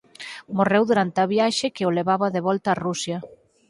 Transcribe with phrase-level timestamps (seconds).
[0.57, 3.17] Morreu durante a viaxe que o levaba de volta á Rusia.